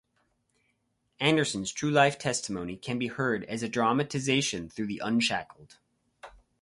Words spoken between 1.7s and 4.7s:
true life testimony can be heard as a dramatization